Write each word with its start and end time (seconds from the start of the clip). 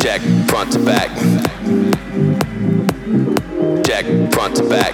Jack 0.00 0.22
front 0.48 0.72
to 0.72 0.78
back. 0.80 1.10
Jack 3.84 4.32
front 4.32 4.56
to 4.56 4.68
back. 4.68 4.89